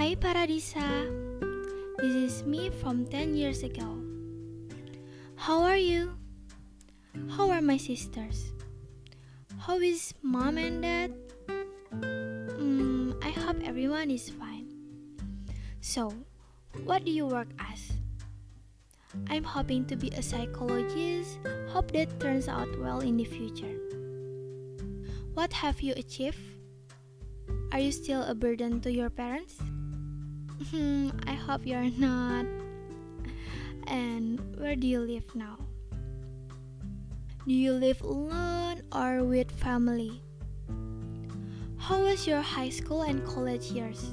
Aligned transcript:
Lisa. 0.00 1.12
This 1.98 2.16
is 2.16 2.44
me 2.44 2.70
from 2.70 3.04
10 3.04 3.34
years 3.34 3.62
ago. 3.62 4.00
How 5.36 5.60
are 5.60 5.76
you? 5.76 6.16
How 7.36 7.50
are 7.50 7.60
my 7.60 7.76
sisters? 7.76 8.52
How 9.60 9.76
is 9.76 10.14
mom 10.22 10.56
and 10.56 10.80
dad? 10.80 11.12
Mm, 12.00 13.12
I 13.22 13.28
hope 13.28 13.60
everyone 13.62 14.10
is 14.10 14.30
fine. 14.30 14.72
So, 15.82 16.14
what 16.84 17.04
do 17.04 17.10
you 17.10 17.26
work 17.26 17.48
as? 17.60 17.92
I'm 19.28 19.44
hoping 19.44 19.84
to 19.92 19.96
be 19.96 20.08
a 20.16 20.22
psychologist. 20.22 21.38
Hope 21.68 21.92
that 21.92 22.18
turns 22.18 22.48
out 22.48 22.72
well 22.80 23.00
in 23.00 23.18
the 23.18 23.28
future. 23.28 23.76
What 25.34 25.52
have 25.52 25.82
you 25.82 25.92
achieved? 25.92 26.40
Are 27.72 27.78
you 27.78 27.92
still 27.92 28.24
a 28.24 28.34
burden 28.34 28.80
to 28.80 28.90
your 28.90 29.10
parents? 29.10 29.60
Hmm, 30.68 31.08
I 31.26 31.32
hope 31.32 31.64
you're 31.64 31.88
not. 31.96 32.44
And 33.86 34.38
where 34.60 34.76
do 34.76 34.86
you 34.86 35.00
live 35.00 35.24
now? 35.34 35.56
Do 37.48 37.54
you 37.54 37.72
live 37.72 38.02
alone 38.02 38.82
or 38.92 39.24
with 39.24 39.50
family? 39.50 40.20
How 41.78 42.02
was 42.04 42.26
your 42.26 42.42
high 42.42 42.68
school 42.68 43.02
and 43.02 43.24
college 43.24 43.72
years? 43.72 44.12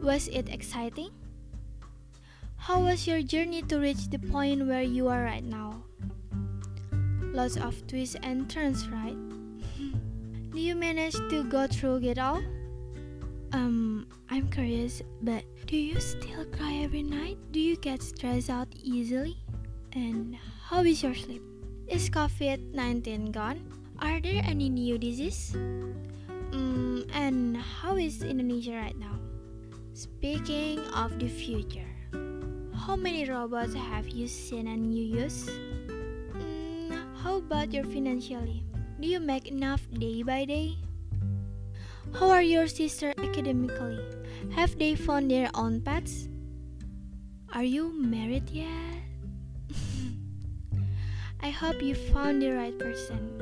Was 0.00 0.28
it 0.28 0.48
exciting? 0.48 1.10
How 2.54 2.78
was 2.78 3.08
your 3.08 3.20
journey 3.20 3.62
to 3.62 3.78
reach 3.82 4.08
the 4.10 4.20
point 4.20 4.64
where 4.64 4.86
you 4.86 5.08
are 5.08 5.24
right 5.24 5.42
now? 5.42 5.82
Lots 7.34 7.56
of 7.56 7.84
twists 7.88 8.14
and 8.22 8.48
turns, 8.48 8.86
right? 8.88 9.18
Do 10.54 10.60
you 10.60 10.76
manage 10.76 11.18
to 11.34 11.42
go 11.50 11.66
through 11.66 12.06
it 12.06 12.18
all? 12.18 12.40
Um, 13.52 14.06
I'm 14.30 14.48
curious, 14.48 15.02
but 15.20 15.44
do 15.66 15.76
you 15.76 16.00
still 16.00 16.44
cry 16.56 16.80
every 16.82 17.02
night? 17.02 17.36
Do 17.52 17.60
you 17.60 17.76
get 17.76 18.02
stressed 18.02 18.48
out 18.48 18.68
easily? 18.72 19.36
And 19.92 20.36
how 20.64 20.80
is 20.80 21.02
your 21.02 21.14
sleep? 21.14 21.42
Is 21.86 22.08
COVID 22.08 22.72
19 22.72 23.30
gone? 23.30 23.60
Are 24.00 24.20
there 24.20 24.40
any 24.48 24.72
new 24.72 24.96
diseases? 24.96 25.54
Um, 26.52 27.04
and 27.12 27.56
how 27.56 27.96
is 27.96 28.24
Indonesia 28.24 28.72
right 28.72 28.96
now? 28.96 29.20
Speaking 29.92 30.80
of 30.96 31.20
the 31.20 31.28
future, 31.28 31.92
how 32.72 32.96
many 32.96 33.28
robots 33.28 33.76
have 33.76 34.08
you 34.08 34.28
seen 34.28 34.66
and 34.66 34.96
you 34.96 35.04
use? 35.22 35.44
Mm, 36.32 36.96
how 37.20 37.36
about 37.36 37.72
your 37.72 37.84
financially? 37.84 38.64
Do 38.96 39.08
you 39.08 39.20
make 39.20 39.44
enough 39.44 39.84
day 39.92 40.24
by 40.24 40.48
day? 40.48 40.80
How 42.12 42.28
are 42.30 42.42
your 42.42 42.68
sisters 42.68 43.14
academically? 43.18 43.98
Have 44.52 44.78
they 44.78 44.94
found 44.94 45.30
their 45.30 45.48
own 45.54 45.80
paths? 45.80 46.28
Are 47.54 47.64
you 47.64 47.92
married 47.92 48.50
yet? 48.50 48.68
I 51.40 51.50
hope 51.50 51.80
you 51.82 51.94
found 51.94 52.42
the 52.42 52.52
right 52.52 52.78
person. 52.78 53.32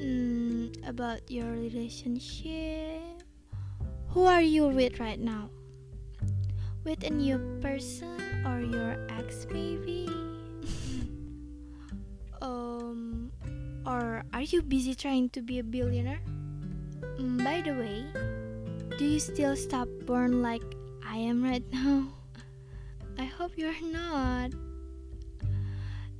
Mm, 0.00 0.88
about 0.88 1.30
your 1.30 1.52
relationship, 1.52 3.20
who 4.08 4.24
are 4.24 4.42
you 4.42 4.66
with 4.66 4.98
right 4.98 5.20
now? 5.20 5.50
With 6.84 7.04
a 7.04 7.10
new 7.10 7.36
person 7.60 8.16
or 8.48 8.60
your 8.60 8.96
ex, 9.10 9.46
maybe? 9.52 10.08
um, 12.42 13.30
or 13.84 14.24
are 14.32 14.42
you 14.42 14.62
busy 14.62 14.94
trying 14.94 15.28
to 15.30 15.42
be 15.42 15.58
a 15.58 15.64
billionaire? 15.64 16.24
By 17.40 17.64
the 17.64 17.72
way, 17.72 18.04
do 18.98 19.04
you 19.08 19.18
still 19.18 19.56
stop 19.56 19.88
born 20.04 20.42
like 20.42 20.60
I 21.00 21.16
am 21.16 21.42
right 21.42 21.64
now? 21.72 22.12
I 23.18 23.24
hope 23.24 23.56
you're 23.56 23.72
not. 23.80 24.52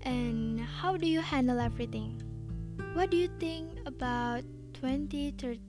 And 0.00 0.60
how 0.60 0.96
do 0.96 1.06
you 1.06 1.20
handle 1.20 1.60
everything? 1.60 2.16
What 2.94 3.10
do 3.10 3.18
you 3.18 3.28
think 3.38 3.68
about 3.84 4.48
2030? 4.80 5.60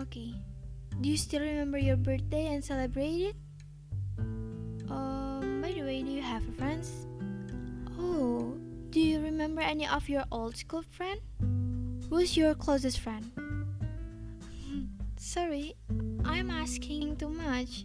Okay. 0.00 0.34
Do 1.00 1.08
you 1.08 1.16
still 1.16 1.40
remember 1.40 1.78
your 1.78 1.96
birthday 1.96 2.52
and 2.52 2.62
celebrate 2.62 3.32
it? 3.32 3.36
Um, 4.92 5.64
by 5.64 5.72
the 5.72 5.80
way, 5.80 6.02
do 6.02 6.12
you 6.12 6.20
have 6.20 6.44
friends? 6.60 7.08
Oh, 7.98 8.52
do 8.90 9.00
you 9.00 9.20
remember 9.20 9.62
any 9.62 9.88
of 9.88 10.10
your 10.10 10.24
old 10.30 10.56
school 10.56 10.84
friend? 10.92 11.20
Who's 12.10 12.36
your 12.36 12.54
closest 12.54 13.00
friend? 13.00 13.32
Sorry, 15.20 15.76
I'm 16.24 16.50
asking 16.50 17.16
too 17.20 17.28
much. 17.28 17.84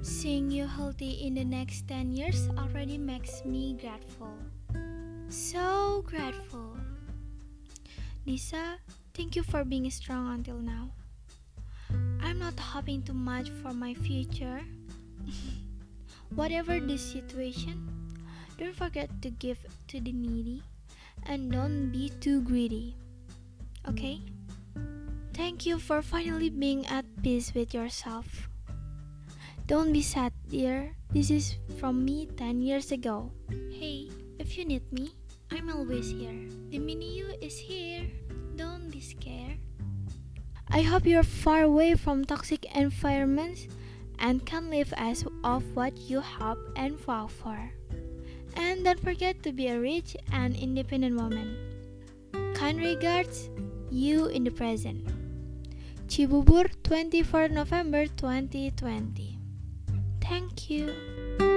Seeing 0.00 0.50
you 0.50 0.66
healthy 0.66 1.20
in 1.28 1.34
the 1.34 1.44
next 1.44 1.86
10 1.88 2.10
years 2.16 2.48
already 2.56 2.96
makes 2.96 3.44
me 3.44 3.76
grateful. 3.76 4.32
So 5.28 6.02
grateful. 6.06 6.74
Lisa, 8.24 8.78
thank 9.12 9.36
you 9.36 9.42
for 9.42 9.62
being 9.62 9.90
strong 9.90 10.32
until 10.40 10.56
now. 10.56 10.88
I'm 12.24 12.38
not 12.38 12.58
hoping 12.58 13.02
too 13.02 13.12
much 13.12 13.50
for 13.60 13.74
my 13.74 13.92
future. 13.92 14.64
Whatever 16.34 16.80
the 16.80 16.96
situation, 16.96 17.92
don't 18.56 18.74
forget 18.74 19.10
to 19.20 19.28
give 19.28 19.58
to 19.88 20.00
the 20.00 20.12
needy 20.12 20.62
and 21.26 21.52
don't 21.52 21.92
be 21.92 22.08
too 22.24 22.40
greedy. 22.40 22.96
Okay? 23.86 24.22
Thank 25.38 25.70
you 25.70 25.78
for 25.78 26.02
finally 26.02 26.50
being 26.50 26.82
at 26.90 27.06
peace 27.22 27.54
with 27.54 27.70
yourself. 27.70 28.50
Don't 29.70 29.94
be 29.94 30.02
sad, 30.02 30.34
dear. 30.50 30.98
This 31.14 31.30
is 31.30 31.62
from 31.78 32.02
me 32.04 32.26
10 32.26 32.58
years 32.58 32.90
ago. 32.90 33.30
Hey, 33.70 34.10
if 34.42 34.58
you 34.58 34.66
need 34.66 34.82
me, 34.90 35.14
I'm 35.54 35.70
always 35.70 36.10
here. 36.10 36.34
The 36.74 36.82
mini 36.82 37.22
you 37.22 37.38
is 37.38 37.54
here. 37.54 38.10
Don't 38.58 38.90
be 38.90 38.98
scared. 38.98 39.62
I 40.74 40.82
hope 40.82 41.06
you're 41.06 41.22
far 41.22 41.62
away 41.62 41.94
from 41.94 42.26
toxic 42.26 42.66
environments 42.74 43.70
and 44.18 44.42
can 44.42 44.74
live 44.74 44.92
as 44.98 45.22
of 45.46 45.62
what 45.78 45.94
you 46.10 46.18
hope 46.18 46.58
and 46.74 46.98
vow 46.98 47.30
for. 47.30 47.70
And 48.58 48.82
don't 48.82 48.98
forget 48.98 49.46
to 49.46 49.54
be 49.54 49.70
a 49.70 49.78
rich 49.78 50.18
and 50.34 50.58
independent 50.58 51.14
woman. 51.14 51.54
Kind 52.58 52.82
regards, 52.82 53.48
you 53.88 54.26
in 54.26 54.42
the 54.42 54.50
present. 54.50 55.17
Cibubur, 56.08 56.70
24 56.82 57.48
November 57.50 58.06
2020. 58.06 59.38
Thank 60.22 60.70
you. 60.70 61.47